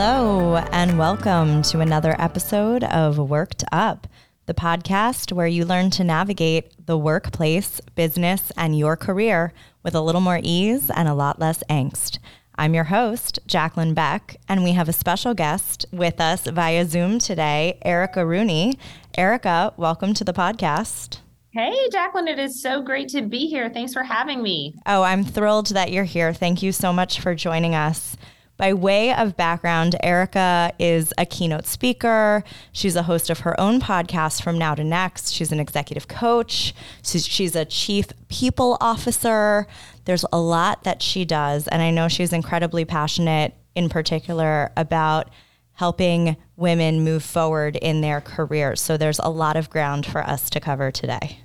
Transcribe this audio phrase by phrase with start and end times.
[0.00, 4.06] Hello, and welcome to another episode of Worked Up,
[4.46, 10.00] the podcast where you learn to navigate the workplace, business, and your career with a
[10.00, 12.20] little more ease and a lot less angst.
[12.54, 17.18] I'm your host, Jaclyn Beck, and we have a special guest with us via Zoom
[17.18, 18.78] today, Erica Rooney.
[19.16, 21.18] Erica, welcome to the podcast.
[21.50, 23.68] Hey, Jaclyn, it is so great to be here.
[23.68, 24.76] Thanks for having me.
[24.86, 26.32] Oh, I'm thrilled that you're here.
[26.32, 28.16] Thank you so much for joining us.
[28.58, 32.42] By way of background, Erica is a keynote speaker.
[32.72, 35.32] She's a host of her own podcast, From Now to Next.
[35.32, 36.74] She's an executive coach.
[37.04, 39.68] She's a chief people officer.
[40.06, 41.68] There's a lot that she does.
[41.68, 45.30] And I know she's incredibly passionate, in particular, about
[45.74, 48.80] helping women move forward in their careers.
[48.80, 51.38] So there's a lot of ground for us to cover today.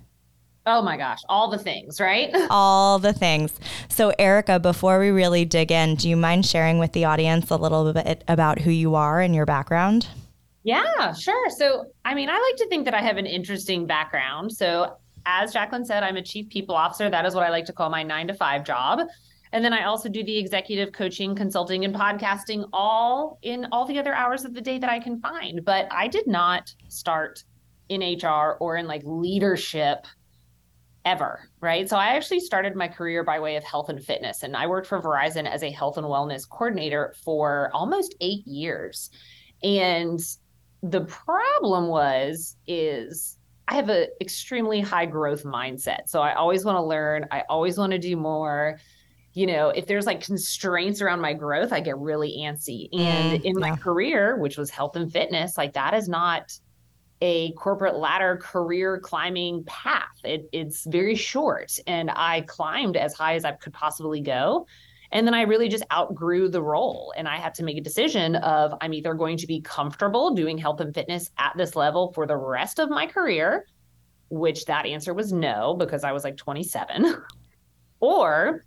[0.65, 2.33] Oh my gosh, all the things, right?
[2.49, 3.59] all the things.
[3.89, 7.57] So, Erica, before we really dig in, do you mind sharing with the audience a
[7.57, 10.07] little bit about who you are and your background?
[10.63, 11.49] Yeah, sure.
[11.49, 14.53] So, I mean, I like to think that I have an interesting background.
[14.53, 17.09] So, as Jaclyn said, I'm a chief people officer.
[17.09, 19.01] That is what I like to call my nine to five job.
[19.51, 23.99] And then I also do the executive coaching, consulting, and podcasting all in all the
[23.99, 25.63] other hours of the day that I can find.
[25.63, 27.43] But I did not start
[27.89, 30.07] in HR or in like leadership
[31.05, 31.89] ever, right?
[31.89, 34.87] So I actually started my career by way of health and fitness, and I worked
[34.87, 39.09] for Verizon as a health and wellness coordinator for almost eight years.
[39.63, 40.19] And
[40.81, 43.37] the problem was, is
[43.67, 46.07] I have an extremely high growth mindset.
[46.09, 48.79] So I always want to learn, I always want to do more.
[49.33, 52.89] You know, if there's like constraints around my growth, I get really antsy.
[52.93, 56.51] And mm, in my career, which was health and fitness, like that is not
[57.23, 60.19] a corporate ladder career climbing path.
[60.25, 64.67] It, it's very short, and I climbed as high as I could possibly go.
[65.13, 67.13] And then I really just outgrew the role.
[67.15, 70.57] And I had to make a decision of I'm either going to be comfortable doing
[70.57, 73.67] health and fitness at this level for the rest of my career,
[74.29, 77.15] which that answer was no, because I was like 27,
[78.01, 78.65] or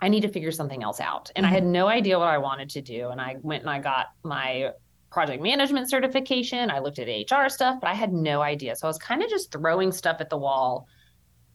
[0.00, 1.30] I need to figure something else out.
[1.36, 1.52] And mm-hmm.
[1.52, 3.10] I had no idea what I wanted to do.
[3.10, 4.70] And I went and I got my
[5.14, 6.70] project management certification.
[6.70, 8.74] I looked at HR stuff, but I had no idea.
[8.74, 10.88] So I was kind of just throwing stuff at the wall.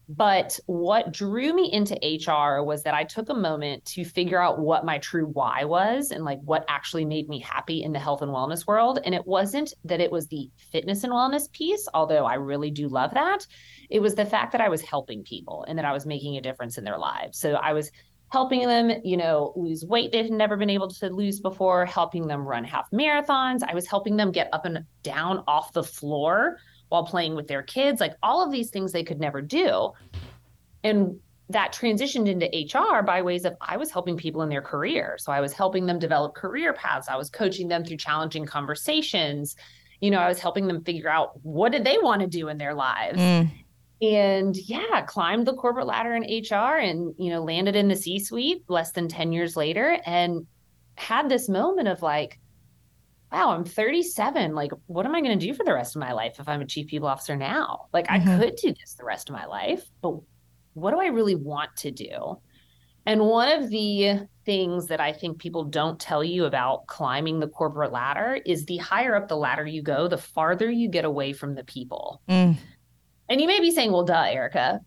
[0.08, 4.58] But what drew me into HR was that I took a moment to figure out
[4.58, 8.22] what my true why was and like what actually made me happy in the health
[8.22, 8.98] and wellness world.
[9.04, 12.88] And it wasn't that it was the fitness and wellness piece, although I really do
[12.88, 13.46] love that.
[13.88, 16.40] It was the fact that I was helping people and that I was making a
[16.40, 17.38] difference in their lives.
[17.38, 17.92] So I was
[18.30, 22.26] helping them, you know, lose weight they had never been able to lose before, helping
[22.26, 23.60] them run half marathons.
[23.66, 26.58] I was helping them get up and down off the floor
[26.88, 29.90] while playing with their kids, like all of these things they could never do.
[30.84, 31.18] And
[31.48, 35.16] that transitioned into HR by ways of I was helping people in their career.
[35.18, 37.08] So I was helping them develop career paths.
[37.08, 39.56] I was coaching them through challenging conversations.
[40.00, 42.58] You know, I was helping them figure out what did they want to do in
[42.58, 43.18] their lives.
[43.18, 43.50] Mm
[44.02, 48.18] and yeah climbed the corporate ladder in hr and you know landed in the c
[48.18, 50.46] suite less than 10 years later and
[50.96, 52.38] had this moment of like
[53.30, 56.12] wow i'm 37 like what am i going to do for the rest of my
[56.12, 58.28] life if i'm a chief people officer now like mm-hmm.
[58.28, 60.14] i could do this the rest of my life but
[60.74, 62.38] what do i really want to do
[63.06, 67.48] and one of the things that I think people don't tell you about climbing the
[67.48, 71.32] corporate ladder is the higher up the ladder you go, the farther you get away
[71.32, 72.20] from the people.
[72.28, 72.56] Mm.
[73.30, 74.80] And you may be saying, well, duh, Erica.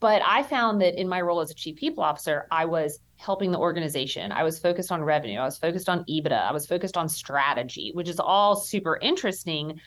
[0.00, 3.52] But I found that in my role as a chief people officer, I was helping
[3.52, 4.32] the organization.
[4.32, 5.38] I was focused on revenue.
[5.38, 6.48] I was focused on EBITDA.
[6.48, 9.78] I was focused on strategy, which is all super interesting.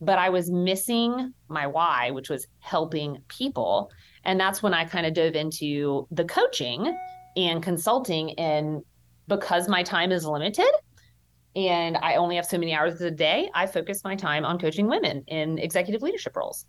[0.00, 3.92] But I was missing my why, which was helping people.
[4.24, 6.96] And that's when I kind of dove into the coaching
[7.36, 8.32] and consulting.
[8.38, 8.82] And
[9.28, 10.70] because my time is limited
[11.54, 14.88] and I only have so many hours a day, I focus my time on coaching
[14.88, 16.66] women in executive leadership roles.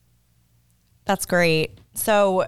[1.05, 1.79] That's great.
[1.93, 2.45] So,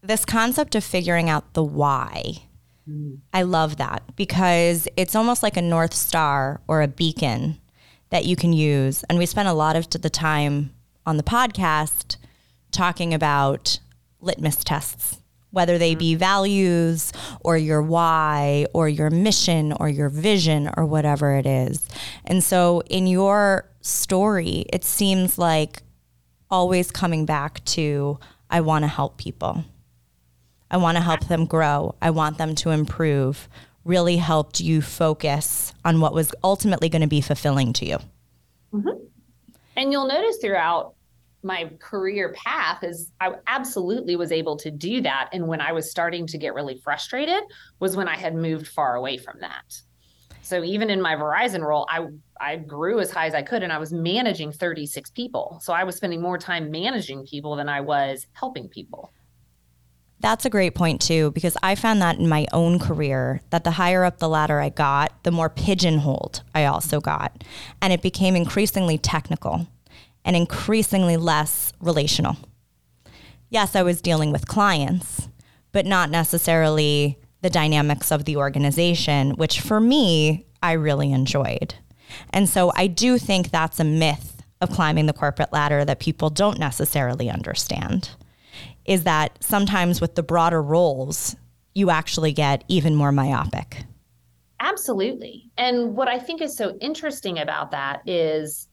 [0.00, 2.42] this concept of figuring out the why,
[2.88, 3.18] mm.
[3.32, 7.58] I love that because it's almost like a North Star or a beacon
[8.10, 9.04] that you can use.
[9.04, 10.72] And we spent a lot of the time
[11.04, 12.16] on the podcast
[12.70, 13.80] talking about
[14.20, 15.18] litmus tests,
[15.50, 16.18] whether they be mm.
[16.18, 21.88] values or your why or your mission or your vision or whatever it is.
[22.24, 25.82] And so, in your story, it seems like
[26.50, 28.18] always coming back to
[28.50, 29.64] I want to help people.
[30.70, 31.94] I want to help them grow.
[32.02, 33.48] I want them to improve.
[33.84, 37.98] Really helped you focus on what was ultimately going to be fulfilling to you.
[38.72, 39.04] Mm-hmm.
[39.76, 40.94] And you'll notice throughout
[41.42, 45.30] my career path is I absolutely was able to do that.
[45.32, 47.42] And when I was starting to get really frustrated
[47.78, 49.80] was when I had moved far away from that.
[50.48, 52.06] So even in my Verizon role, I
[52.40, 55.58] I grew as high as I could and I was managing 36 people.
[55.62, 59.12] So I was spending more time managing people than I was helping people.
[60.20, 63.72] That's a great point too, because I found that in my own career that the
[63.72, 67.44] higher up the ladder I got, the more pigeonholed I also got.
[67.82, 69.68] And it became increasingly technical
[70.24, 72.36] and increasingly less relational.
[73.50, 75.28] Yes, I was dealing with clients,
[75.72, 81.74] but not necessarily the dynamics of the organization, which for me, I really enjoyed.
[82.30, 86.30] And so I do think that's a myth of climbing the corporate ladder that people
[86.30, 88.10] don't necessarily understand
[88.86, 91.36] is that sometimes with the broader roles,
[91.74, 93.84] you actually get even more myopic.
[94.60, 95.50] Absolutely.
[95.56, 98.66] And what I think is so interesting about that is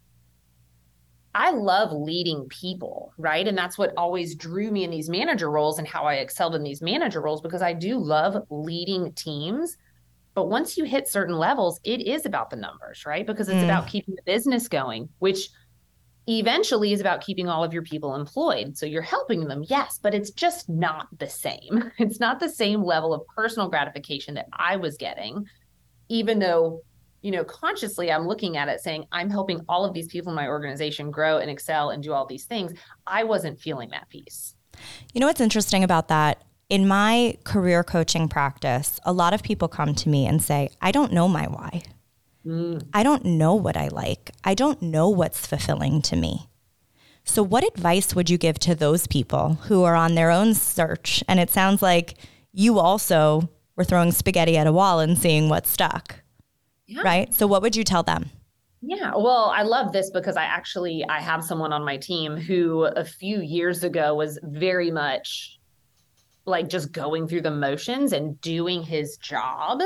[1.35, 3.45] I love leading people, right?
[3.45, 6.63] And that's what always drew me in these manager roles and how I excelled in
[6.63, 9.75] these manager roles because I do love leading teams.
[10.33, 13.27] But once you hit certain levels, it is about the numbers, right?
[13.27, 13.65] Because it's mm.
[13.65, 15.49] about keeping the business going, which
[16.27, 18.77] eventually is about keeping all of your people employed.
[18.77, 21.91] So you're helping them, yes, but it's just not the same.
[21.99, 25.45] It's not the same level of personal gratification that I was getting,
[26.07, 26.81] even though,
[27.25, 30.35] you know, consciously I'm looking at it saying, I'm helping all of these people in
[30.35, 32.71] my organization grow and excel and do all these things.
[33.07, 34.53] I wasn't feeling that piece.
[35.11, 36.43] You know what's interesting about that?
[36.69, 40.91] In my career coaching practice, a lot of people come to me and say, I
[40.91, 41.81] don't know my why.
[42.45, 42.87] Mm.
[42.93, 44.29] I don't know what I like.
[44.43, 46.47] I don't know what's fulfilling to me.
[47.23, 51.23] So, what advice would you give to those people who are on their own search?
[51.27, 52.19] And it sounds like
[52.53, 56.21] you also were throwing spaghetti at a wall and seeing what stuck.
[56.87, 57.01] Yeah.
[57.01, 57.33] Right?
[57.33, 58.29] So, what would you tell them?
[58.81, 62.83] Yeah, well, I love this because I actually I have someone on my team who
[62.83, 65.59] a few years ago was very much
[66.45, 69.81] like just going through the motions and doing his job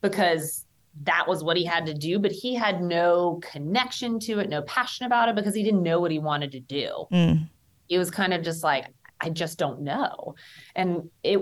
[0.00, 0.66] because
[1.04, 4.62] that was what he had to do, but he had no connection to it, no
[4.62, 7.06] passion about it because he didn't know what he wanted to do.
[7.12, 7.48] Mm.
[7.86, 8.86] He was kind of just like,
[9.20, 10.34] I just don't know.
[10.74, 11.40] And it,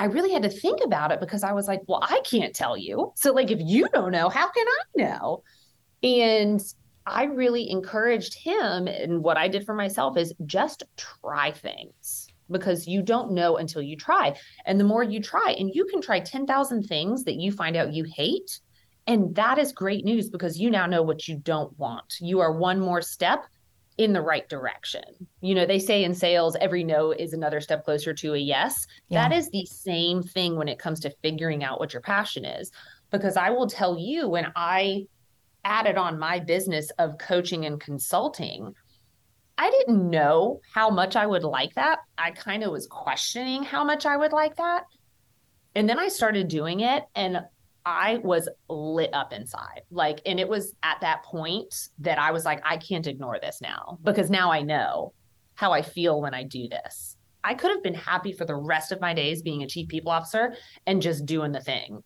[0.00, 2.76] I really had to think about it because I was like, well, I can't tell
[2.76, 3.12] you.
[3.16, 5.42] So, like, if you don't know, how can I know?
[6.02, 6.60] And
[7.06, 8.88] I really encouraged him.
[8.88, 13.82] And what I did for myself is just try things because you don't know until
[13.82, 14.34] you try.
[14.64, 17.92] And the more you try, and you can try 10,000 things that you find out
[17.92, 18.58] you hate
[19.06, 22.14] and that is great news because you now know what you don't want.
[22.20, 23.44] You are one more step
[24.00, 25.02] in the right direction.
[25.42, 28.86] You know, they say in sales, every no is another step closer to a yes.
[29.10, 29.28] Yeah.
[29.28, 32.72] That is the same thing when it comes to figuring out what your passion is.
[33.10, 35.04] Because I will tell you, when I
[35.66, 38.74] added on my business of coaching and consulting,
[39.58, 41.98] I didn't know how much I would like that.
[42.16, 44.84] I kind of was questioning how much I would like that.
[45.74, 47.42] And then I started doing it, and
[47.84, 49.82] I was lit up inside.
[49.90, 53.60] Like, and it was at that point that I was like, I can't ignore this
[53.60, 55.12] now because now I know
[55.54, 57.16] how I feel when I do this.
[57.42, 60.12] I could have been happy for the rest of my days being a chief people
[60.12, 60.54] officer
[60.86, 62.02] and just doing the thing.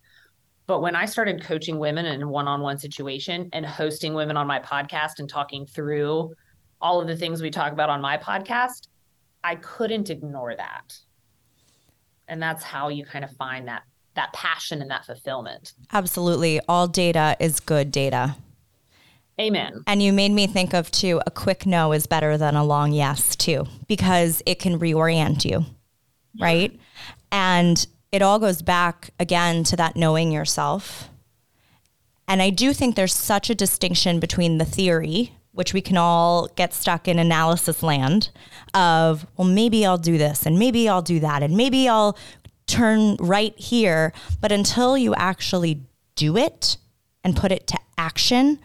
[0.67, 4.47] But when I started coaching women in one on one situation and hosting women on
[4.47, 6.32] my podcast and talking through
[6.81, 8.88] all of the things we talk about on my podcast,
[9.43, 10.97] I couldn't ignore that.
[12.28, 13.83] And that's how you kind of find that
[14.14, 15.73] that passion and that fulfillment.
[15.92, 16.61] Absolutely.
[16.68, 18.37] All data is good data.
[19.40, 19.83] Amen.
[19.87, 22.92] And you made me think of too a quick no is better than a long
[22.92, 25.64] yes too because it can reorient you.
[26.38, 26.78] Right?
[27.33, 31.09] And it all goes back again to that knowing yourself.
[32.28, 36.49] And I do think there's such a distinction between the theory, which we can all
[36.56, 38.30] get stuck in analysis land
[38.73, 42.16] of, well, maybe I'll do this and maybe I'll do that and maybe I'll
[42.66, 44.12] turn right here.
[44.40, 45.83] But until you actually
[46.16, 46.76] do it
[47.23, 48.59] and put it to action,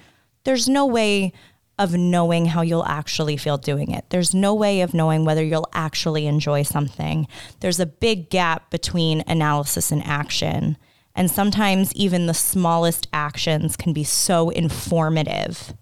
[0.43, 1.33] there's no way
[1.77, 4.05] of knowing how you'll actually feel doing it.
[4.09, 7.25] There's no way of knowing whether you'll actually enjoy something.
[7.61, 10.77] There's a big gap between analysis and action.
[11.15, 15.73] And sometimes even the smallest actions can be so informative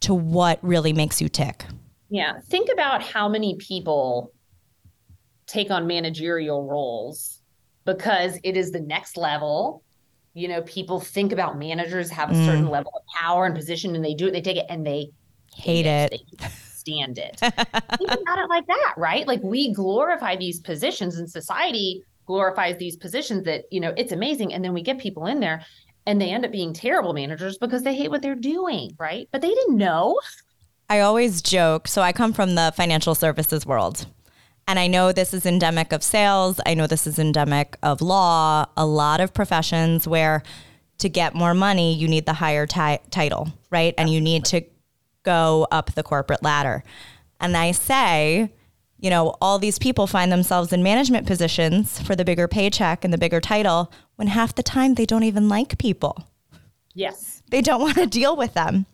[0.00, 1.64] to what really makes you tick.
[2.08, 2.40] Yeah.
[2.40, 4.32] Think about how many people
[5.46, 7.40] take on managerial roles
[7.84, 9.82] because it is the next level.
[10.34, 12.70] You know, people think about managers have a certain mm.
[12.70, 15.10] level of power and position and they do it, they take it and they
[15.54, 16.12] hate, hate it.
[16.12, 16.22] it.
[16.38, 17.36] They stand it.
[17.40, 19.26] think about it like that, right?
[19.26, 24.54] Like we glorify these positions and society glorifies these positions that, you know, it's amazing.
[24.54, 25.64] And then we get people in there
[26.06, 29.28] and they end up being terrible managers because they hate what they're doing, right?
[29.32, 30.18] But they didn't know.
[30.88, 31.88] I always joke.
[31.88, 34.06] So I come from the financial services world.
[34.72, 36.58] And I know this is endemic of sales.
[36.64, 40.42] I know this is endemic of law, a lot of professions where
[40.96, 43.92] to get more money, you need the higher ti- title, right?
[43.98, 44.62] And you need to
[45.24, 46.84] go up the corporate ladder.
[47.38, 48.50] And I say,
[48.98, 53.12] you know, all these people find themselves in management positions for the bigger paycheck and
[53.12, 56.30] the bigger title when half the time they don't even like people.
[56.94, 57.42] Yes.
[57.50, 58.86] They don't want to deal with them.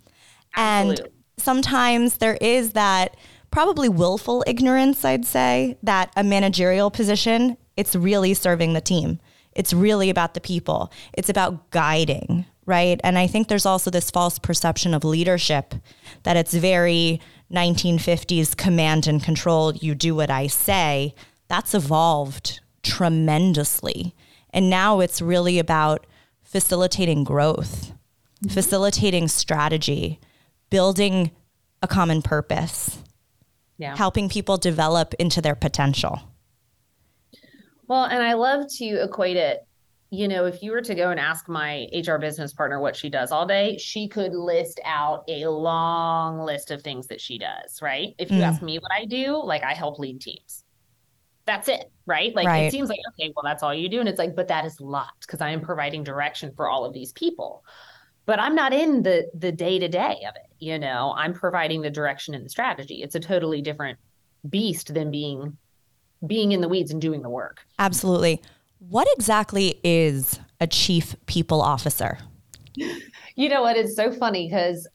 [0.56, 1.04] Absolutely.
[1.04, 3.16] And sometimes there is that
[3.50, 9.20] probably willful ignorance, I'd say, that a managerial position, it's really serving the team.
[9.52, 10.92] It's really about the people.
[11.14, 13.00] It's about guiding, right?
[13.02, 15.74] And I think there's also this false perception of leadership
[16.22, 17.20] that it's very
[17.52, 21.14] 1950s command and control, you do what I say.
[21.48, 24.14] That's evolved tremendously.
[24.50, 26.06] And now it's really about
[26.42, 27.92] facilitating growth,
[28.44, 28.48] mm-hmm.
[28.48, 30.20] facilitating strategy,
[30.70, 31.30] building
[31.82, 32.98] a common purpose,
[33.78, 33.96] yeah.
[33.96, 36.20] helping people develop into their potential.
[37.86, 39.60] Well, and I love to equate it.
[40.10, 43.10] You know, if you were to go and ask my HR business partner what she
[43.10, 47.80] does all day, she could list out a long list of things that she does,
[47.82, 48.14] right?
[48.18, 48.46] If you mm.
[48.46, 50.64] ask me what I do, like I help lead teams.
[51.44, 52.34] That's it, right?
[52.34, 52.64] Like right.
[52.64, 54.00] it seems like, okay, well, that's all you do.
[54.00, 56.92] And it's like, but that is lots because I am providing direction for all of
[56.92, 57.64] these people
[58.28, 61.82] but i'm not in the the day to day of it you know i'm providing
[61.82, 63.98] the direction and the strategy it's a totally different
[64.48, 65.56] beast than being
[66.26, 68.40] being in the weeds and doing the work absolutely
[68.78, 72.18] what exactly is a chief people officer
[72.74, 74.86] you know what it's so funny because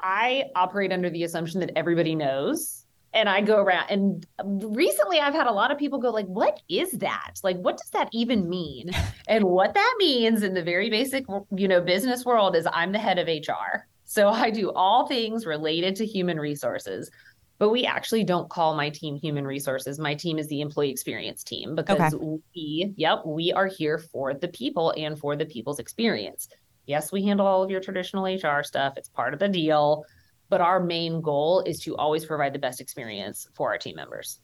[0.00, 2.82] i operate under the assumption that everybody knows
[3.14, 4.26] and I go around and
[4.74, 7.34] recently I've had a lot of people go like what is that?
[7.42, 8.90] Like what does that even mean?
[9.28, 11.24] and what that means in the very basic
[11.54, 13.86] you know business world is I'm the head of HR.
[14.12, 17.10] So I do all things related to human resources.
[17.58, 19.98] But we actually don't call my team human resources.
[19.98, 22.40] My team is the employee experience team because okay.
[22.54, 26.48] we yep, we are here for the people and for the people's experience.
[26.86, 28.94] Yes, we handle all of your traditional HR stuff.
[28.96, 30.04] It's part of the deal
[30.52, 34.38] but our main goal is to always provide the best experience for our team members.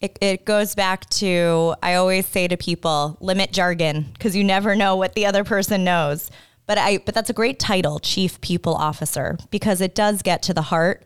[0.00, 4.74] It, it goes back to I always say to people, limit jargon because you never
[4.74, 6.32] know what the other person knows.
[6.68, 10.54] But I but that's a great title, chief people officer, because it does get to
[10.54, 11.04] the heart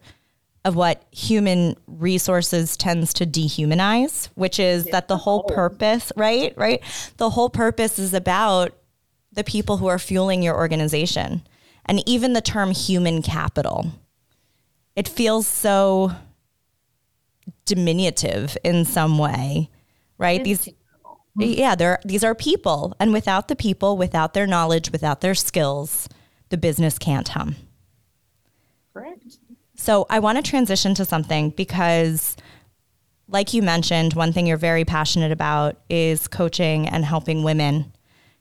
[0.64, 6.52] of what human resources tends to dehumanize, which is that the whole purpose, right?
[6.56, 6.82] Right?
[7.16, 8.72] The whole purpose is about
[9.32, 11.42] the people who are fueling your organization
[11.86, 13.92] and even the term human capital.
[14.96, 16.12] It feels so
[17.66, 19.70] diminutive in some way,
[20.18, 20.42] right?
[20.42, 20.68] These
[21.38, 21.58] Mm-hmm.
[21.58, 26.08] yeah, they these are people and without the people, without their knowledge, without their skills,
[26.50, 27.56] the business can't hum.
[28.92, 29.38] Correct.
[29.74, 32.36] So, I want to transition to something because
[33.28, 37.92] like you mentioned, one thing you're very passionate about is coaching and helping women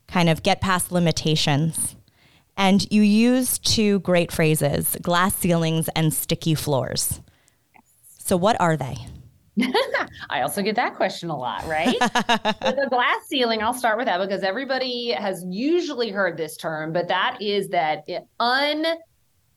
[0.07, 1.95] kind of get past limitations
[2.57, 7.21] and you use two great phrases glass ceilings and sticky floors.
[8.19, 8.97] So, what are they?
[10.29, 11.97] I also get that question a lot, right?
[11.99, 17.07] the glass ceiling, I'll start with that because everybody has usually heard this term, but
[17.09, 18.07] that is that
[18.39, 18.85] un,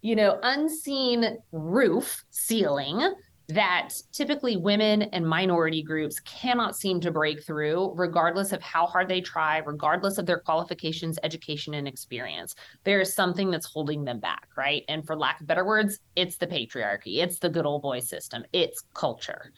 [0.02, 3.14] you know, unseen roof ceiling
[3.48, 9.06] that typically women and minority groups cannot seem to break through, regardless of how hard
[9.06, 12.54] they try, regardless of their qualifications, education, and experience.
[12.84, 14.82] There is something that's holding them back, right?
[14.88, 18.44] And for lack of better words, it's the patriarchy, it's the good old boy system,
[18.52, 19.52] it's culture.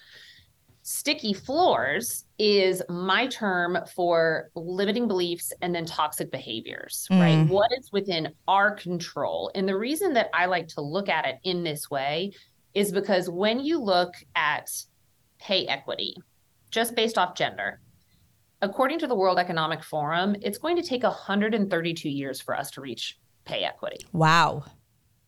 [0.89, 7.19] Sticky floors is my term for limiting beliefs and then toxic behaviors, mm.
[7.19, 7.49] right?
[7.51, 9.51] What is within our control?
[9.57, 12.35] And the reason that I like to look at it in this way
[12.73, 14.71] is because when you look at
[15.41, 16.15] pay equity,
[16.71, 17.81] just based off gender,
[18.63, 22.81] according to the World Economic Forum, it's going to take 132 years for us to
[22.81, 24.07] reach pay equity.
[24.13, 24.63] Wow.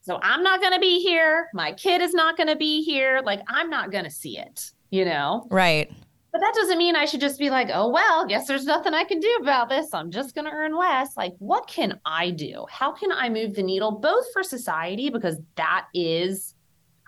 [0.03, 1.49] So I'm not going to be here.
[1.53, 3.23] My kid is not going to be here.
[3.25, 5.47] Like, I'm not going to see it, you know?
[5.51, 5.91] Right.
[6.31, 9.05] But that doesn't mean I should just be like, oh, well, guess there's nothing I
[9.05, 9.95] can do about this.
[9.95, 11.17] I'm just going to earn less.
[11.17, 12.67] Like, what can I do?
[12.71, 16.55] How can I move the needle, both for society, because that is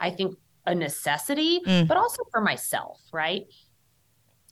[0.00, 1.86] I think, a necessity, mm.
[1.86, 3.42] but also for myself, right?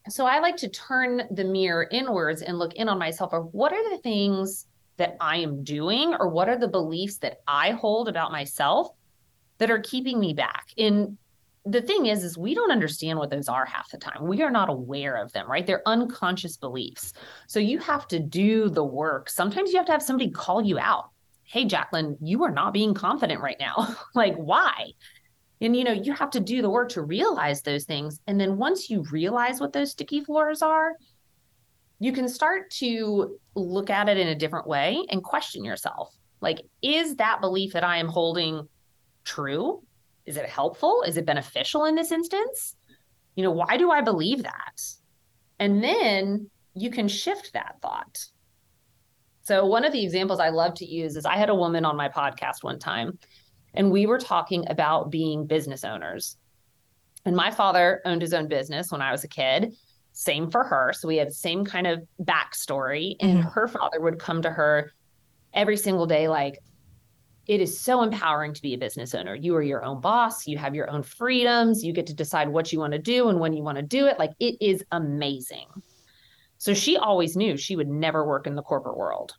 [0.08, 3.72] So I like to turn the mirror inwards and look in on myself of what
[3.72, 4.66] are the things
[4.96, 8.88] that I am doing or what are the beliefs that I hold about myself
[9.58, 10.68] that are keeping me back.
[10.78, 11.18] And
[11.70, 14.26] the thing is is we don't understand what those are half the time.
[14.26, 15.66] We are not aware of them, right?
[15.66, 17.12] They're unconscious beliefs.
[17.46, 19.28] So you have to do the work.
[19.28, 21.10] Sometimes you have to have somebody call you out.
[21.44, 23.96] Hey, Jaclyn, you are not being confident right now.
[24.14, 24.92] like, why?
[25.60, 28.20] And you know, you have to do the work to realize those things.
[28.26, 30.92] And then once you realize what those sticky floors are,
[31.98, 36.14] you can start to look at it in a different way and question yourself.
[36.40, 38.68] Like, is that belief that I am holding
[39.24, 39.82] true?
[40.28, 41.02] Is it helpful?
[41.06, 42.76] Is it beneficial in this instance?
[43.34, 44.82] You know, why do I believe that?
[45.58, 48.26] And then you can shift that thought.
[49.42, 51.96] So, one of the examples I love to use is I had a woman on
[51.96, 53.18] my podcast one time,
[53.72, 56.36] and we were talking about being business owners.
[57.24, 59.74] And my father owned his own business when I was a kid.
[60.12, 60.92] Same for her.
[60.92, 63.16] So we had the same kind of backstory.
[63.20, 63.48] And mm-hmm.
[63.48, 64.92] her father would come to her
[65.54, 66.58] every single day, like,
[67.48, 69.34] it is so empowering to be a business owner.
[69.34, 70.46] You are your own boss.
[70.46, 71.82] You have your own freedoms.
[71.82, 74.06] You get to decide what you want to do and when you want to do
[74.06, 74.18] it.
[74.18, 75.66] Like, it is amazing.
[76.58, 79.32] So she always knew she would never work in the corporate world.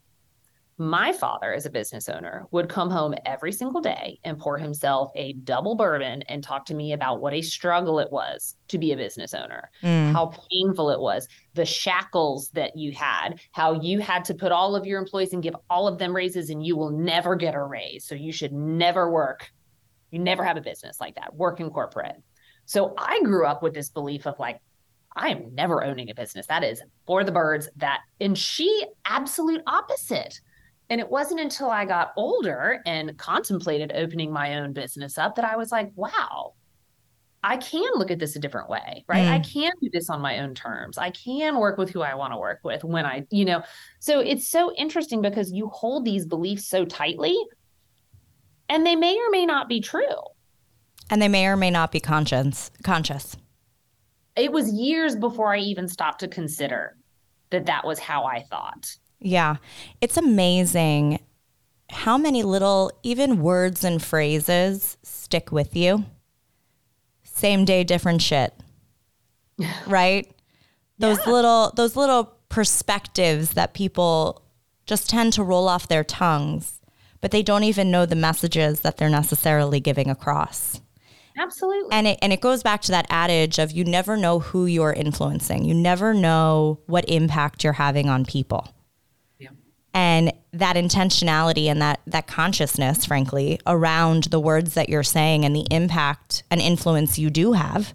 [0.81, 5.11] My father, as a business owner, would come home every single day and pour himself
[5.13, 8.93] a double bourbon and talk to me about what a struggle it was to be
[8.93, 10.13] a business owner, mm.
[10.13, 14.73] how painful it was, the shackles that you had, how you had to put all
[14.73, 17.61] of your employees and give all of them raises and you will never get a
[17.61, 18.05] raise.
[18.05, 19.51] So you should never work.
[20.11, 22.15] You never have a business like that, work in corporate.
[22.65, 24.61] So I grew up with this belief of like,
[25.13, 26.47] I am never owning a business.
[26.47, 27.67] That is for the birds.
[27.75, 30.39] That and she absolute opposite.
[30.89, 35.45] And it wasn't until I got older and contemplated opening my own business up that
[35.45, 36.53] I was like, wow,
[37.43, 39.25] I can look at this a different way, right?
[39.25, 39.31] Mm.
[39.31, 40.97] I can do this on my own terms.
[40.97, 43.63] I can work with who I want to work with when I, you know.
[43.99, 47.37] So it's so interesting because you hold these beliefs so tightly
[48.67, 50.03] and they may or may not be true.
[51.09, 53.37] And they may or may not be conscious conscious.
[54.35, 56.97] It was years before I even stopped to consider
[57.51, 58.95] that that was how I thought.
[59.21, 59.57] Yeah.
[60.01, 61.19] It's amazing
[61.89, 66.05] how many little, even words and phrases stick with you.
[67.23, 68.53] Same day, different shit.
[69.87, 70.29] right?
[70.97, 71.31] Those yeah.
[71.33, 74.43] little, those little perspectives that people
[74.85, 76.81] just tend to roll off their tongues,
[77.21, 80.81] but they don't even know the messages that they're necessarily giving across.
[81.37, 81.93] Absolutely.
[81.93, 84.91] And it and it goes back to that adage of you never know who you're
[84.91, 85.63] influencing.
[85.63, 88.67] You never know what impact you're having on people
[89.93, 95.55] and that intentionality and that that consciousness frankly around the words that you're saying and
[95.55, 97.93] the impact and influence you do have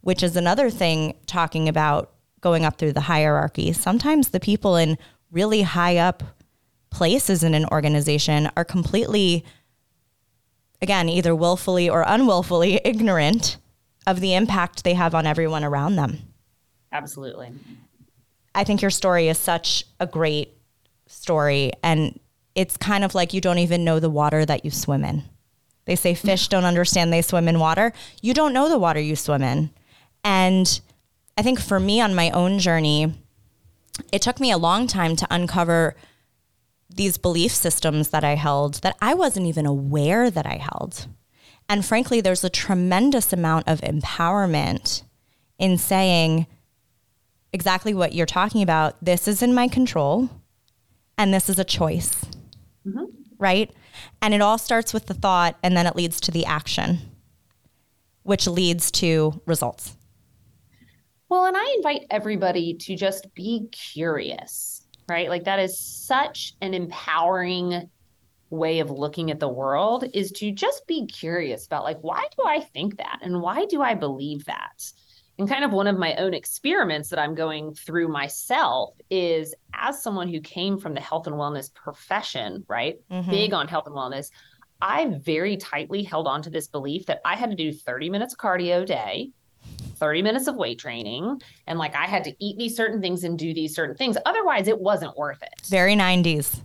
[0.00, 3.72] which is another thing talking about going up through the hierarchy.
[3.72, 4.98] Sometimes the people in
[5.30, 6.22] really high up
[6.90, 9.44] places in an organization are completely
[10.82, 13.58] again either willfully or unwillfully ignorant
[14.06, 16.18] of the impact they have on everyone around them.
[16.90, 17.52] Absolutely.
[18.54, 20.56] I think your story is such a great
[21.10, 22.18] story and
[22.54, 25.22] it's kind of like you don't even know the water that you swim in.
[25.84, 26.18] They say mm.
[26.18, 27.92] fish don't understand they swim in water.
[28.22, 29.70] You don't know the water you swim in.
[30.24, 30.80] And
[31.36, 33.14] I think for me on my own journey,
[34.12, 35.96] it took me a long time to uncover
[36.88, 41.06] these belief systems that I held that I wasn't even aware that I held.
[41.68, 45.02] And frankly, there's a tremendous amount of empowerment
[45.58, 46.46] in saying
[47.52, 48.96] exactly what you're talking about.
[49.04, 50.28] This is in my control
[51.20, 52.24] and this is a choice,
[52.86, 53.04] mm-hmm.
[53.38, 53.70] right?
[54.22, 56.98] And it all starts with the thought and then it leads to the action,
[58.22, 59.98] which leads to results.
[61.28, 65.28] Well, and I invite everybody to just be curious, right?
[65.28, 67.90] Like that is such an empowering
[68.48, 72.44] way of looking at the world is to just be curious about like why do
[72.46, 74.90] I think that and why do I believe that?
[75.40, 80.02] And kind of one of my own experiments that I'm going through myself is as
[80.02, 82.98] someone who came from the health and wellness profession, right?
[83.10, 83.30] Mm-hmm.
[83.30, 84.30] Big on health and wellness.
[84.82, 88.34] I very tightly held on to this belief that I had to do 30 minutes
[88.34, 89.30] of cardio a day,
[89.96, 93.38] 30 minutes of weight training, and like I had to eat these certain things and
[93.38, 94.18] do these certain things.
[94.26, 95.54] Otherwise, it wasn't worth it.
[95.68, 96.60] Very 90s.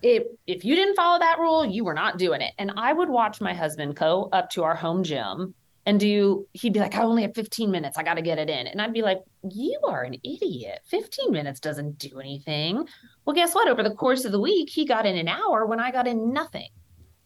[0.00, 2.52] If if you didn't follow that rule, you were not doing it.
[2.56, 5.54] And I would watch my husband go up to our home gym
[5.90, 7.98] and do he'd be like i only have 15 minutes.
[7.98, 8.68] I got to get it in.
[8.68, 10.80] And i'd be like you are an idiot.
[10.86, 12.86] 15 minutes doesn't do anything.
[13.24, 13.68] Well guess what?
[13.68, 16.32] Over the course of the week he got in an hour when i got in
[16.32, 16.68] nothing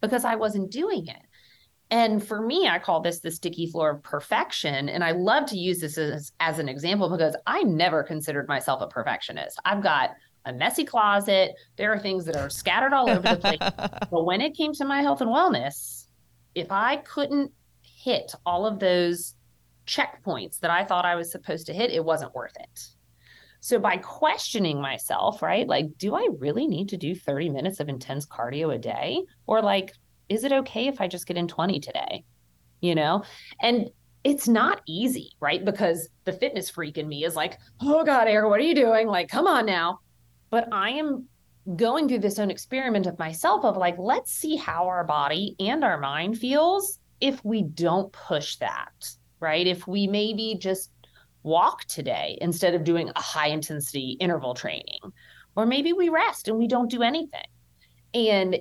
[0.01, 1.21] because i wasn't doing it.
[1.91, 4.89] And for me i call this the sticky floor of perfection.
[4.89, 8.81] And i love to use this as, as an example because i never considered myself
[8.81, 9.59] a perfectionist.
[9.63, 10.09] I've got
[10.45, 11.53] a messy closet.
[11.75, 13.57] There are things that are scattered all over the place.
[14.11, 16.07] But when it came to my health and wellness
[16.55, 17.51] if i couldn't
[18.05, 19.33] hit all of those
[19.87, 22.87] checkpoints that I thought I was supposed to hit, it wasn't worth it.
[23.61, 25.67] So by questioning myself, right?
[25.67, 29.23] Like, do I really need to do 30 minutes of intense cardio a day?
[29.47, 29.91] Or like,
[30.29, 32.23] is it okay if I just get in 20 today?
[32.79, 33.23] You know?
[33.59, 33.89] And
[34.23, 35.65] it's not easy, right?
[35.65, 39.07] Because the fitness freak in me is like, oh God, Eric, what are you doing?
[39.07, 39.99] Like, come on now.
[40.51, 41.27] But I am
[41.75, 45.83] going through this own experiment of myself of like, let's see how our body and
[45.83, 49.65] our mind feels if we don't push that, right?
[49.65, 50.91] If we maybe just
[51.43, 54.99] walk today instead of doing a high intensity interval training,
[55.55, 57.45] or maybe we rest and we don't do anything.
[58.13, 58.57] And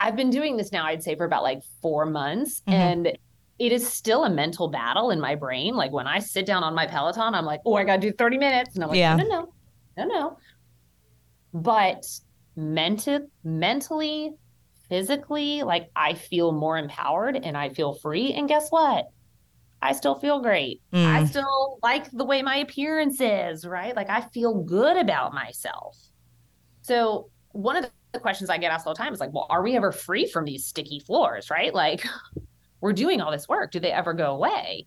[0.00, 2.60] I've been doing this now, I'd say, for about like four months.
[2.60, 2.72] Mm-hmm.
[2.72, 3.18] And
[3.58, 5.76] it is still a mental battle in my brain.
[5.76, 8.12] Like when I sit down on my Peloton, I'm like, oh, I got to do
[8.12, 8.74] 30 minutes.
[8.74, 9.14] And I'm like, yeah.
[9.14, 9.52] no, no,
[9.98, 10.38] no, no.
[11.54, 12.04] But
[12.56, 14.32] mental, mentally,
[14.92, 18.34] physically, like I feel more empowered and I feel free.
[18.34, 19.06] And guess what?
[19.80, 20.82] I still feel great.
[20.92, 21.06] Mm.
[21.06, 23.96] I still like the way my appearance is, right?
[23.96, 25.96] Like I feel good about myself.
[26.82, 29.62] So one of the questions I get asked all the time is like, well, are
[29.62, 31.72] we ever free from these sticky floors, right?
[31.72, 32.04] Like
[32.82, 33.70] we're doing all this work.
[33.70, 34.86] Do they ever go away?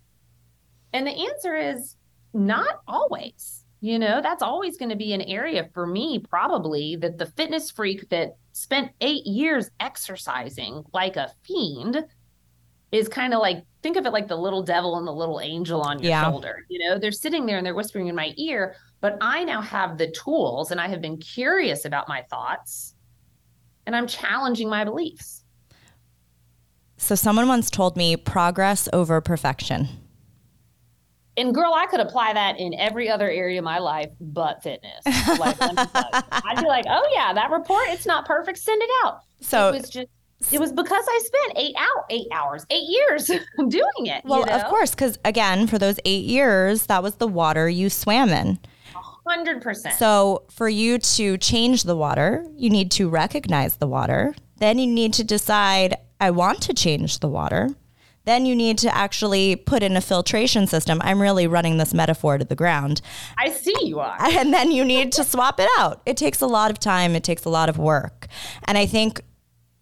[0.94, 1.96] And the answer is
[2.32, 3.64] not always.
[3.86, 7.69] You know, that's always going to be an area for me, probably that the fitness
[7.69, 12.04] freak that spent eight years exercising like a fiend
[12.91, 15.82] is kind of like think of it like the little devil and the little angel
[15.82, 16.24] on your yeah.
[16.24, 16.65] shoulder.
[16.67, 20.00] You know, they're sitting there and they're whispering in my ear, but I now have
[20.00, 22.95] the tools and I have been curious about my thoughts
[23.86, 25.43] and I'm challenging my beliefs.
[26.98, 29.89] So someone once told me progress over perfection.
[31.38, 35.06] And girl, I could apply that in every other area of my life but fitness.
[35.06, 38.58] Like, I'd be like, oh yeah, that report, it's not perfect.
[38.58, 39.21] Send it out.
[39.41, 40.08] So it was just
[40.52, 44.24] it was because I spent eight out eight hours, eight years doing it.
[44.26, 44.54] Well, you know?
[44.54, 48.60] of course, because again, for those eight years, that was the water you swam in.
[49.28, 49.95] Hundred percent.
[49.95, 54.36] So for you to change the water, you need to recognize the water.
[54.58, 57.69] Then you need to decide I want to change the water.
[58.26, 61.00] Then you need to actually put in a filtration system.
[61.04, 63.02] I'm really running this metaphor to the ground.
[63.38, 64.18] I see you are.
[64.36, 66.02] And then you need to swap it out.
[66.06, 68.28] It takes a lot of time, it takes a lot of work.
[68.66, 69.22] And I think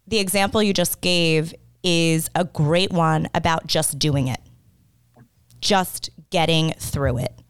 [0.06, 4.40] the example you just gave is a great one about just doing it,
[5.60, 7.42] just getting through it.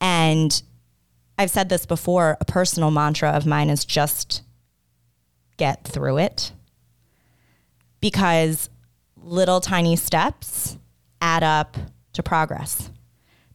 [0.00, 0.62] And
[1.36, 4.42] I've said this before a personal mantra of mine is just
[5.56, 6.52] get through it
[8.00, 8.70] because
[9.22, 10.78] little tiny steps
[11.20, 11.76] add up
[12.12, 12.90] to progress.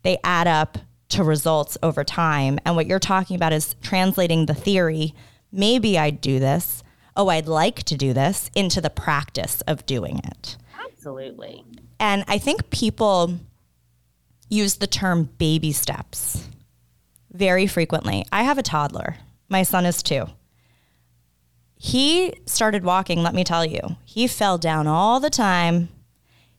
[0.04, 0.78] They add up
[1.10, 2.60] to results over time.
[2.66, 5.14] And what you're talking about is translating the theory.
[5.52, 6.84] Maybe I'd do this.
[7.16, 10.58] Oh, I'd like to do this into the practice of doing it.
[10.84, 11.64] Absolutely.
[12.00, 13.38] And I think people
[14.50, 16.48] use the term baby steps
[17.32, 18.26] very frequently.
[18.32, 19.18] I have a toddler.
[19.50, 20.28] My son is two.
[21.86, 23.82] He started walking, let me tell you.
[24.06, 25.90] He fell down all the time.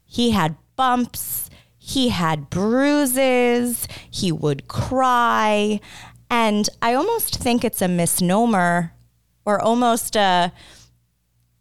[0.05, 5.81] He had bumps, he had bruises, he would cry.
[6.29, 8.93] And I almost think it's a misnomer
[9.47, 10.53] or almost a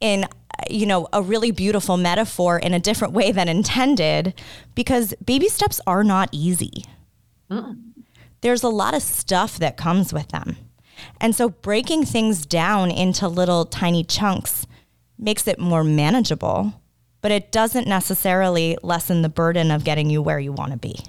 [0.02, 0.26] in
[0.70, 4.34] you know a really beautiful metaphor in a different way than intended
[4.76, 6.84] because baby steps are not easy.
[7.50, 7.78] Mm.
[8.42, 10.58] There's a lot of stuff that comes with them.
[11.20, 14.68] And so breaking things down into little tiny chunks
[15.18, 16.74] makes it more manageable,
[17.22, 21.00] but it doesn't necessarily lessen the burden of getting you where you want to be.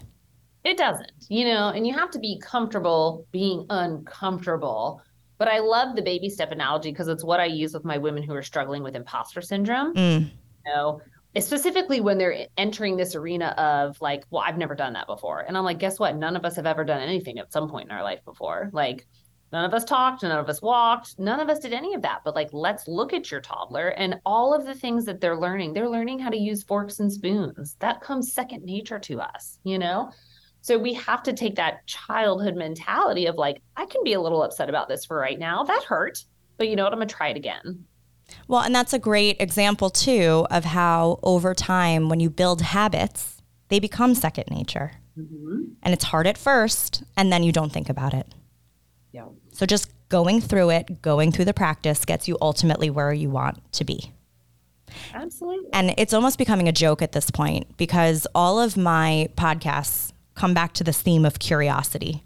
[0.63, 5.03] It doesn't, you know, and you have to be comfortable being uncomfortable.
[5.37, 8.23] But I love the baby step analogy because it's what I use with my women
[8.23, 9.95] who are struggling with imposter syndrome.
[9.95, 10.21] Mm.
[10.21, 11.01] You know,
[11.39, 15.41] specifically when they're entering this arena of like, well, I've never done that before.
[15.41, 16.17] And I'm like, guess what?
[16.17, 18.71] None of us have ever done anything at some point in our life before.
[18.73, 19.07] Like,
[19.55, 22.23] None of us talked, none of us walked, none of us did any of that.
[22.25, 25.75] But like, let's look at your toddler and all of the things that they're learning.
[25.75, 27.77] They're learning how to use forks and spoons.
[27.79, 30.11] That comes second nature to us, you know?
[30.61, 34.43] So we have to take that childhood mentality of like, I can be a little
[34.43, 35.63] upset about this for right now.
[35.63, 36.25] That hurt,
[36.57, 36.93] but you know what?
[36.93, 37.85] I'm going to try it again.
[38.49, 43.41] Well, and that's a great example too of how over time, when you build habits,
[43.69, 44.91] they become second nature.
[45.17, 45.75] Mm-hmm.
[45.81, 48.27] And it's hard at first, and then you don't think about it.
[49.55, 53.61] So just going through it, going through the practice gets you ultimately where you want
[53.73, 54.13] to be.
[55.15, 55.71] Absolutely.
[55.73, 60.55] And it's almost becoming a joke at this point because all of my podcasts come
[60.55, 62.25] back to this theme of curiosity.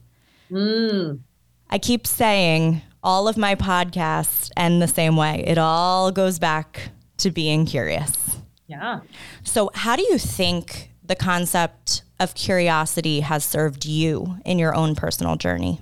[0.50, 1.20] Mm.
[1.68, 5.44] I keep saying all of my podcasts end the same way.
[5.46, 8.38] It all goes back to being curious.
[8.66, 9.00] Yeah.
[9.44, 14.94] So, how do you think the concept of curiosity has served you in your own
[14.94, 15.80] personal journey?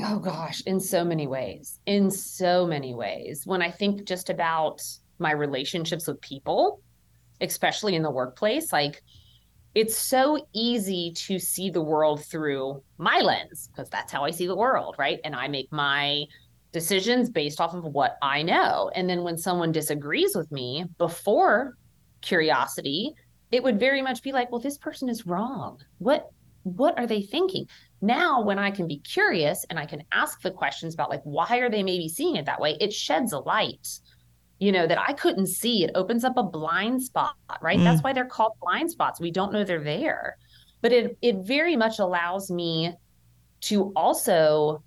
[0.00, 1.80] Oh gosh, in so many ways.
[1.86, 3.42] In so many ways.
[3.46, 4.82] When I think just about
[5.18, 6.80] my relationships with people,
[7.40, 9.02] especially in the workplace, like
[9.74, 14.46] it's so easy to see the world through my lens because that's how I see
[14.46, 15.18] the world, right?
[15.24, 16.24] And I make my
[16.72, 18.90] decisions based off of what I know.
[18.94, 21.76] And then when someone disagrees with me before
[22.20, 23.14] curiosity,
[23.50, 25.80] it would very much be like, well, this person is wrong.
[25.98, 26.30] What
[26.64, 27.66] what are they thinking?
[28.02, 31.58] Now, when I can be curious and I can ask the questions about like why
[31.58, 34.00] are they maybe seeing it that way, it sheds a light
[34.62, 35.82] you know, that I couldn't see.
[35.82, 37.80] It opens up a blind spot, right?
[37.80, 37.82] Mm.
[37.82, 39.18] That's why they're called blind spots.
[39.18, 40.36] We don't know they're there.
[40.82, 42.94] But it it very much allows me
[43.62, 44.84] to also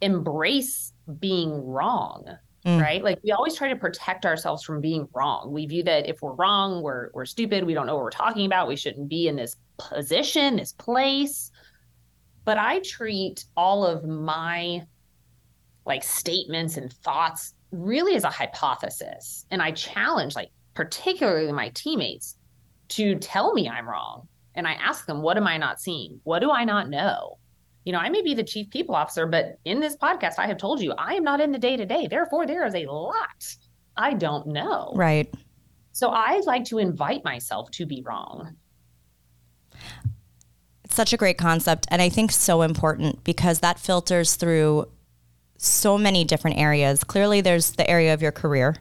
[0.00, 2.24] embrace being wrong.
[2.64, 2.80] Mm.
[2.80, 3.04] Right.
[3.04, 5.52] Like we always try to protect ourselves from being wrong.
[5.52, 8.46] We view that if we're wrong, we're we're stupid, we don't know what we're talking
[8.46, 11.50] about, we shouldn't be in this position, this place.
[12.48, 14.86] But I treat all of my
[15.84, 19.44] like statements and thoughts really as a hypothesis.
[19.50, 22.38] And I challenge, like, particularly my teammates
[22.88, 24.28] to tell me I'm wrong.
[24.54, 26.20] And I ask them, what am I not seeing?
[26.24, 27.36] What do I not know?
[27.84, 30.56] You know, I may be the chief people officer, but in this podcast, I have
[30.56, 32.06] told you I am not in the day to day.
[32.06, 33.44] Therefore, there is a lot
[33.94, 34.94] I don't know.
[34.96, 35.30] Right.
[35.92, 38.56] So I like to invite myself to be wrong.
[40.98, 41.86] Such a great concept.
[41.92, 44.88] And I think so important because that filters through
[45.56, 47.04] so many different areas.
[47.04, 48.74] Clearly, there's the area of your career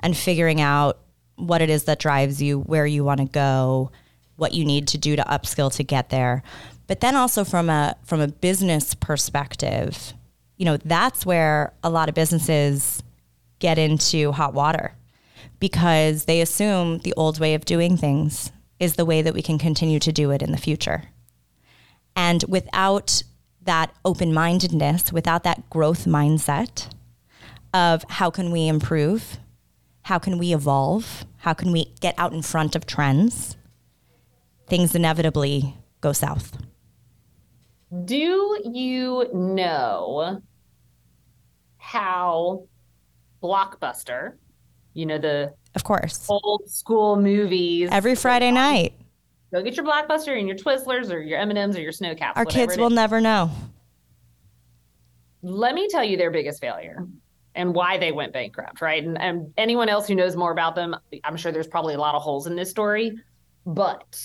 [0.00, 0.98] and figuring out
[1.36, 3.90] what it is that drives you, where you want to go,
[4.36, 6.42] what you need to do to upskill to get there.
[6.88, 10.12] But then also from a from a business perspective,
[10.58, 13.02] you know, that's where a lot of businesses
[13.60, 14.92] get into hot water
[15.58, 19.56] because they assume the old way of doing things is the way that we can
[19.56, 21.04] continue to do it in the future.
[22.14, 23.22] And without
[23.62, 26.92] that open mindedness, without that growth mindset
[27.72, 29.38] of how can we improve?
[30.02, 31.24] How can we evolve?
[31.38, 33.56] How can we get out in front of trends?
[34.66, 36.56] Things inevitably go south.
[38.04, 40.40] Do you know
[41.76, 42.66] how
[43.42, 44.34] Blockbuster,
[44.94, 48.94] you know, the of course old school movies every Friday night
[49.52, 52.36] Go get your Blockbuster and your Twizzlers or your M&Ms or your Sno-Caps.
[52.36, 53.50] Our kids will never know.
[55.42, 57.06] Let me tell you their biggest failure
[57.54, 59.04] and why they went bankrupt, right?
[59.04, 62.14] And, and anyone else who knows more about them, I'm sure there's probably a lot
[62.14, 63.18] of holes in this story.
[63.66, 64.18] But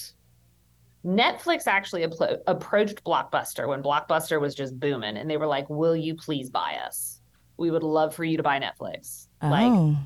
[1.05, 6.15] Netflix actually approached Blockbuster when Blockbuster was just booming, and they were like, "Will you
[6.15, 7.21] please buy us?
[7.57, 9.47] We would love for you to buy Netflix, oh.
[9.47, 9.97] like,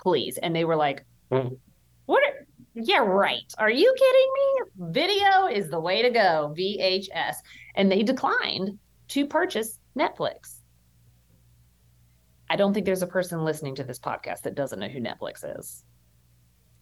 [0.00, 1.56] please." And they were like, mm.
[2.06, 2.22] "What?
[2.24, 3.52] Are, yeah, right.
[3.58, 4.92] Are you kidding me?
[4.92, 7.36] Video is the way to go, VHS.
[7.74, 8.78] And they declined
[9.08, 10.58] to purchase Netflix.
[12.48, 15.58] I don't think there's a person listening to this podcast that doesn't know who Netflix
[15.58, 15.84] is.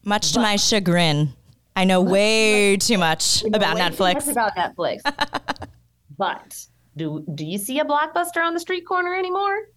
[0.05, 1.31] Much to but, my chagrin,
[1.77, 4.27] I know way too much about Netflix.
[4.27, 5.01] Much about Netflix.
[6.18, 9.68] but do do you see a blockbuster on the street corner anymore?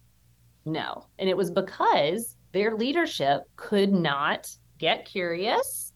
[0.64, 1.06] No.
[1.18, 4.48] And it was because their leadership could not
[4.78, 5.91] get curious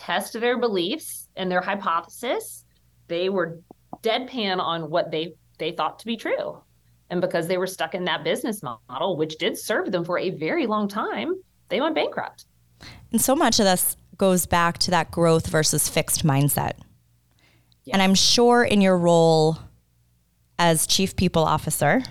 [0.00, 2.64] test their beliefs and their hypothesis.
[3.08, 3.60] They were
[4.02, 6.62] deadpan on what they they thought to be true.
[7.10, 10.30] And because they were stuck in that business model, which did serve them for a
[10.30, 11.34] very long time,
[11.68, 12.46] they went bankrupt.
[13.12, 16.72] And so much of this goes back to that growth versus fixed mindset.
[17.84, 17.94] Yeah.
[17.94, 19.58] And I'm sure in your role
[20.58, 22.02] as chief people officer,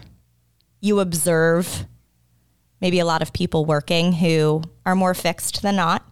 [0.82, 1.86] you observe
[2.82, 6.06] maybe a lot of people working who are more fixed than not.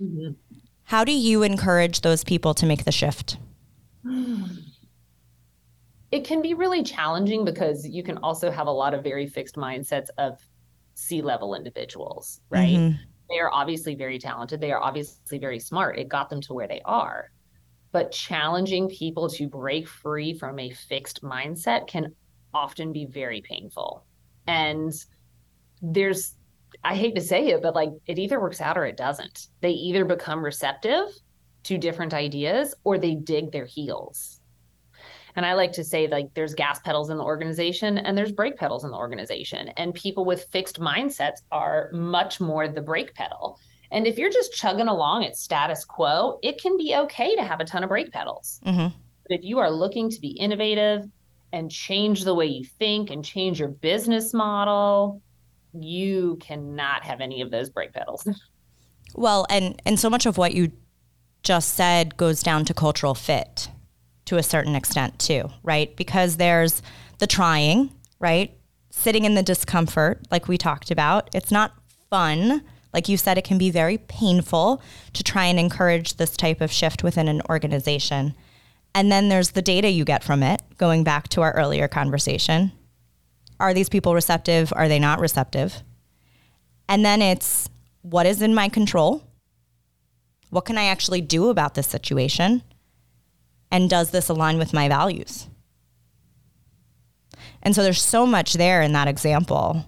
[0.00, 0.32] Mm-hmm.
[0.86, 3.38] How do you encourage those people to make the shift?
[6.12, 9.56] It can be really challenging because you can also have a lot of very fixed
[9.56, 10.38] mindsets of
[10.94, 12.76] C level individuals, right?
[12.76, 13.02] Mm-hmm.
[13.28, 14.60] They are obviously very talented.
[14.60, 15.98] They are obviously very smart.
[15.98, 17.32] It got them to where they are.
[17.90, 22.14] But challenging people to break free from a fixed mindset can
[22.54, 24.06] often be very painful.
[24.46, 24.92] And
[25.82, 26.35] there's
[26.86, 29.48] I hate to say it, but like it either works out or it doesn't.
[29.60, 31.08] They either become receptive
[31.64, 34.40] to different ideas or they dig their heels.
[35.34, 38.56] And I like to say like there's gas pedals in the organization and there's brake
[38.56, 39.70] pedals in the organization.
[39.76, 43.58] And people with fixed mindsets are much more the brake pedal.
[43.90, 47.58] And if you're just chugging along at status quo, it can be okay to have
[47.58, 48.60] a ton of brake pedals.
[48.64, 48.96] Mm-hmm.
[49.28, 51.02] But if you are looking to be innovative
[51.52, 55.20] and change the way you think and change your business model,
[55.82, 58.26] you cannot have any of those brake pedals.
[59.14, 60.72] Well, and and so much of what you
[61.42, 63.70] just said goes down to cultural fit
[64.26, 65.96] to a certain extent too, right?
[65.96, 66.82] Because there's
[67.18, 68.52] the trying, right?
[68.90, 71.30] Sitting in the discomfort like we talked about.
[71.34, 71.72] It's not
[72.10, 72.62] fun
[72.92, 74.80] Like you said, it can be very painful
[75.12, 78.34] to try and encourage this type of shift within an organization.
[78.94, 82.72] And then there's the data you get from it, going back to our earlier conversation.
[83.58, 84.72] Are these people receptive?
[84.76, 85.82] Are they not receptive?
[86.88, 87.68] And then it's
[88.02, 89.22] what is in my control?
[90.50, 92.62] What can I actually do about this situation?
[93.70, 95.48] And does this align with my values?
[97.62, 99.84] And so there's so much there in that example.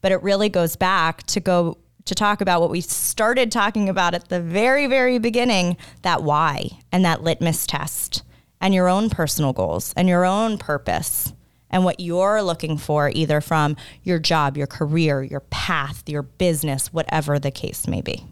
[0.00, 4.14] But it really goes back to go to talk about what we started talking about
[4.14, 8.22] at the very, very beginning that why and that litmus test
[8.60, 11.34] and your own personal goals and your own purpose
[11.70, 16.92] and what you're looking for, either from your job, your career, your path, your business,
[16.92, 18.24] whatever the case may be.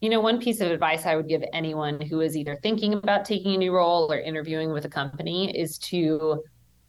[0.00, 3.26] You know, one piece of advice I would give anyone who is either thinking about
[3.26, 6.42] taking a new role or interviewing with a company is to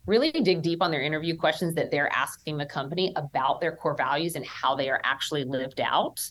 [0.05, 3.95] really dig deep on their interview questions that they're asking the company about their core
[3.95, 6.21] values and how they are actually lived out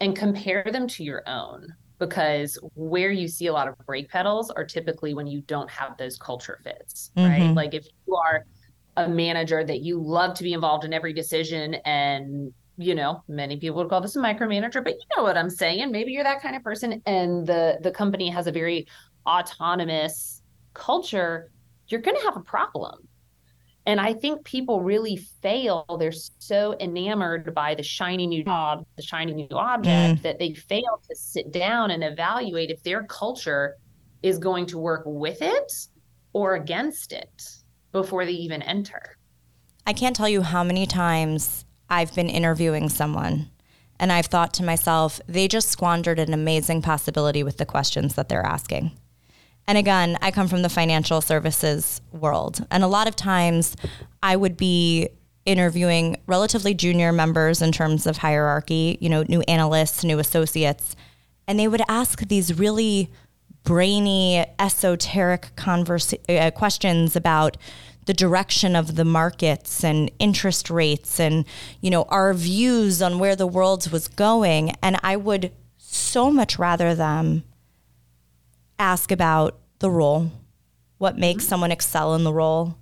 [0.00, 4.50] and compare them to your own because where you see a lot of brake pedals
[4.50, 7.28] are typically when you don't have those culture fits mm-hmm.
[7.28, 8.44] right like if you are
[8.96, 13.56] a manager that you love to be involved in every decision and you know many
[13.56, 16.42] people would call this a micromanager but you know what i'm saying maybe you're that
[16.42, 18.86] kind of person and the the company has a very
[19.26, 20.42] autonomous
[20.74, 21.50] culture
[21.88, 23.07] you're going to have a problem.
[23.88, 25.86] And I think people really fail.
[25.98, 30.22] They're so enamored by the shiny new job, the shiny new object, mm.
[30.24, 33.76] that they fail to sit down and evaluate if their culture
[34.22, 35.72] is going to work with it
[36.34, 37.42] or against it
[37.90, 39.16] before they even enter.
[39.86, 43.48] I can't tell you how many times I've been interviewing someone
[43.98, 48.28] and I've thought to myself, they just squandered an amazing possibility with the questions that
[48.28, 48.92] they're asking.
[49.68, 52.66] And again, I come from the financial services world.
[52.70, 53.76] And a lot of times
[54.22, 55.10] I would be
[55.44, 60.96] interviewing relatively junior members in terms of hierarchy, you know, new analysts, new associates,
[61.46, 63.10] and they would ask these really
[63.62, 67.58] brainy, esoteric converse, uh, questions about
[68.06, 71.44] the direction of the markets and interest rates and
[71.82, 76.58] you know our views on where the world was going and I would so much
[76.58, 77.44] rather them
[78.78, 80.30] ask about the role,
[80.98, 81.50] what makes mm-hmm.
[81.50, 82.76] someone excel in the role,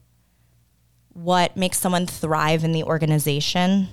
[1.12, 3.88] what makes someone thrive in the organization,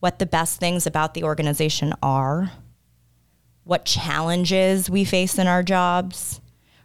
[0.00, 2.50] what the best things about the organization are,
[3.64, 6.40] what challenges we face in our jobs.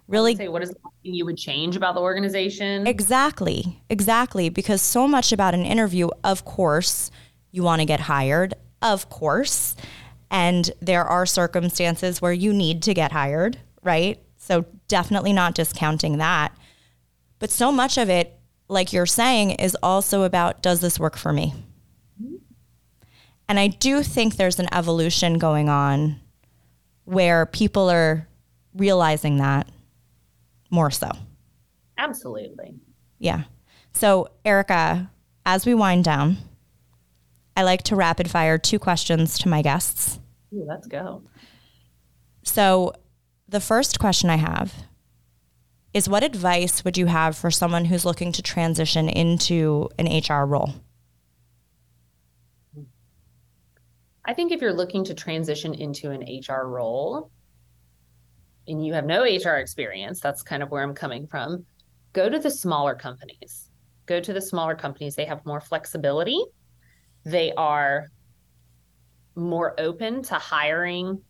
[0.08, 2.86] Really, say what is you would change about the organization?
[2.86, 4.50] Exactly, exactly.
[4.50, 7.12] Because so much about an interview, of course,
[7.52, 9.76] you want to get hired, of course.
[10.30, 13.58] And there are circumstances where you need to get hired,
[13.88, 14.22] right?
[14.36, 16.56] So definitely not discounting that.
[17.40, 21.32] But so much of it, like you're saying, is also about does this work for
[21.32, 21.54] me?
[23.50, 26.20] And I do think there's an evolution going on
[27.06, 28.28] where people are
[28.76, 29.70] realizing that
[30.70, 31.10] more so.
[31.98, 32.76] Absolutely.
[33.20, 33.44] Yeah.
[33.94, 35.10] So, Erica,
[35.46, 36.38] as we wind down,
[37.56, 40.20] I like to rapid fire two questions to my guests.
[40.54, 41.24] Ooh, let's go.
[42.44, 42.94] So,
[43.48, 44.74] the first question I have
[45.94, 50.46] is what advice would you have for someone who's looking to transition into an HR
[50.46, 50.74] role?
[54.26, 57.32] I think if you're looking to transition into an HR role
[58.68, 61.66] and you have no HR experience, that's kind of where I'm coming from.
[62.12, 63.72] Go to the smaller companies.
[64.06, 65.16] Go to the smaller companies.
[65.16, 66.44] They have more flexibility.
[67.24, 68.08] They are
[69.36, 71.22] more open to hiring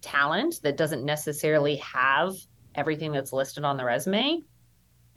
[0.00, 2.34] talent that doesn't necessarily have
[2.74, 4.42] everything that's listed on the resume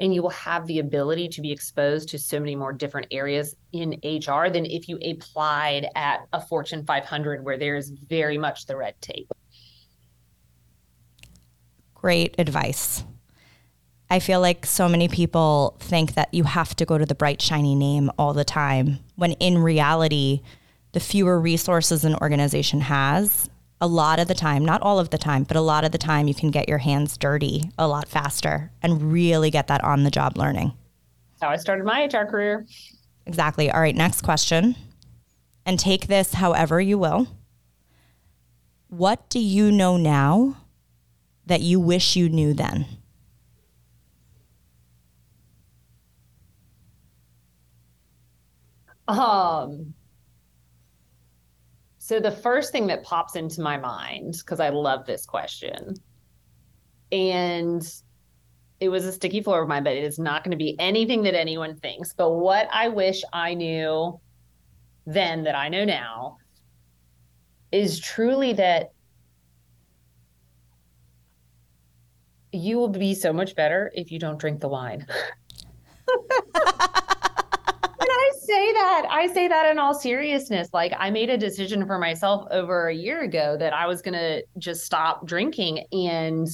[0.02, 3.56] and you will have the ability to be exposed to so many more different areas
[3.72, 8.76] in HR than if you applied at a Fortune 500 where there's very much the
[8.76, 9.32] red tape.
[11.94, 13.04] Great advice.
[14.10, 17.40] I feel like so many people think that you have to go to the bright,
[17.40, 20.42] shiny name all the time, when in reality,
[20.94, 23.51] the fewer resources an organization has,
[23.82, 25.98] a lot of the time, not all of the time, but a lot of the
[25.98, 30.04] time, you can get your hands dirty a lot faster and really get that on
[30.04, 30.72] the job learning.
[31.32, 32.68] That's how I started my HR career.
[33.26, 33.72] Exactly.
[33.72, 34.76] All right, next question.
[35.66, 37.28] And take this however you will.
[38.88, 40.58] What do you know now
[41.48, 42.86] that you wish you knew then?
[49.08, 49.94] Um,
[52.12, 55.96] so the first thing that pops into my mind, because I love this question,
[57.10, 57.82] and
[58.82, 61.24] it was a sticky floor of mine, but it is not going to be anything
[61.24, 62.12] that anyone thinks.
[62.12, 64.20] But what I wish I knew
[65.06, 66.36] then that I know now
[67.72, 68.92] is truly that
[72.52, 75.08] you will be so much better if you don't drink the wine.
[78.52, 79.08] I say that.
[79.10, 80.70] I say that in all seriousness.
[80.74, 84.14] Like I made a decision for myself over a year ago that I was going
[84.14, 86.48] to just stop drinking and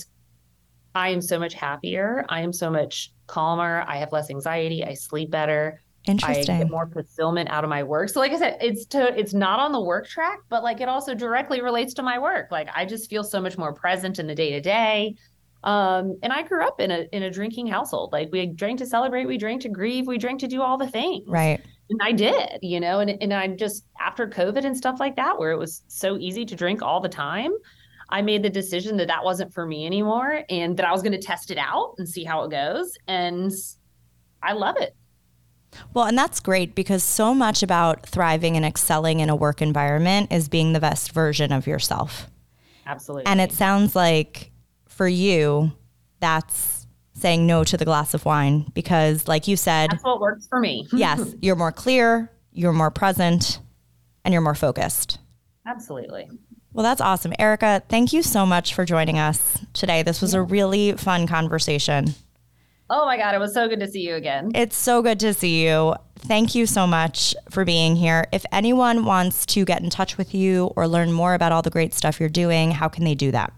[0.94, 2.26] I am so much happier.
[2.30, 3.84] I am so much calmer.
[3.88, 4.84] I have less anxiety.
[4.84, 5.82] I sleep better.
[6.06, 6.56] Interesting.
[6.56, 8.10] I get more fulfillment out of my work.
[8.10, 10.88] So like I said, it's to it's not on the work track, but like it
[10.88, 12.52] also directly relates to my work.
[12.52, 15.16] Like I just feel so much more present in the day to day.
[15.64, 18.14] Um, and I grew up in a in a drinking household.
[18.14, 20.88] Like we drank to celebrate, we drank to grieve, we drank to do all the
[20.88, 21.28] things.
[21.28, 21.62] Right.
[21.90, 25.40] And I did, you know, and and I just after COVID and stuff like that,
[25.40, 27.54] where it was so easy to drink all the time,
[28.10, 31.14] I made the decision that that wasn't for me anymore, and that I was going
[31.14, 32.98] to test it out and see how it goes.
[33.08, 33.52] And
[34.44, 34.96] I love it.
[35.94, 40.32] Well, and that's great because so much about thriving and excelling in a work environment
[40.32, 42.30] is being the best version of yourself.
[42.86, 43.26] Absolutely.
[43.26, 44.52] And it sounds like
[44.88, 45.72] for you,
[46.20, 46.77] that's
[47.18, 50.60] saying no to the glass of wine because, like you said, that's what works for
[50.60, 50.88] me.
[50.94, 53.60] yes, you're more clear, you're more present,
[54.24, 55.20] and you're more focused.
[55.66, 56.30] Absolutely.
[56.74, 57.34] Well, that's awesome.
[57.40, 60.04] Erica, thank you so much for joining us today.
[60.04, 62.14] This was a really fun conversation.
[62.90, 64.52] Oh my God, it was so good to see you again.
[64.56, 65.96] It's so good to see you.
[66.20, 68.28] Thank you so much for being here.
[68.32, 71.70] If anyone wants to get in touch with you or learn more about all the
[71.70, 73.52] great stuff you're doing, how can they do that?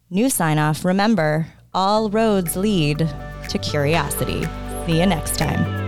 [0.09, 0.85] new sign off.
[0.85, 3.09] Remember, all roads lead
[3.49, 4.45] to curiosity.
[4.85, 5.82] See you next time.